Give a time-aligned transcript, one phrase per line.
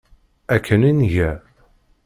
[0.55, 1.31] Akken i nga.